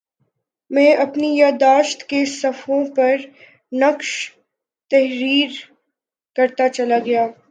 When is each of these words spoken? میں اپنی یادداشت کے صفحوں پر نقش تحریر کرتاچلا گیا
میں 0.71 0.95
اپنی 0.95 1.35
یادداشت 1.37 2.03
کے 2.09 2.23
صفحوں 2.25 2.83
پر 2.95 3.15
نقش 3.71 4.11
تحریر 4.91 5.51
کرتاچلا 6.35 6.99
گیا 7.05 7.27